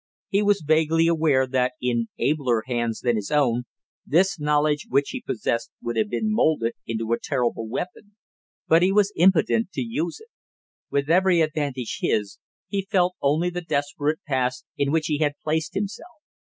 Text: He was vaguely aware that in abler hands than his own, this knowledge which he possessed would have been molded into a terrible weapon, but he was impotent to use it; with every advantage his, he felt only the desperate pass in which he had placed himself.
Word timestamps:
He 0.29 0.41
was 0.41 0.63
vaguely 0.65 1.05
aware 1.05 1.45
that 1.45 1.73
in 1.79 2.07
abler 2.17 2.63
hands 2.65 3.01
than 3.01 3.17
his 3.17 3.29
own, 3.29 3.65
this 4.03 4.39
knowledge 4.39 4.87
which 4.89 5.09
he 5.11 5.21
possessed 5.21 5.69
would 5.79 5.95
have 5.95 6.09
been 6.09 6.33
molded 6.33 6.73
into 6.87 7.13
a 7.13 7.19
terrible 7.21 7.67
weapon, 7.69 8.15
but 8.67 8.81
he 8.81 8.91
was 8.91 9.13
impotent 9.15 9.71
to 9.73 9.81
use 9.83 10.19
it; 10.19 10.29
with 10.89 11.07
every 11.07 11.41
advantage 11.41 11.99
his, 12.01 12.39
he 12.67 12.81
felt 12.89 13.13
only 13.21 13.51
the 13.51 13.61
desperate 13.61 14.17
pass 14.27 14.63
in 14.75 14.91
which 14.91 15.05
he 15.05 15.19
had 15.19 15.35
placed 15.43 15.75
himself. 15.75 16.15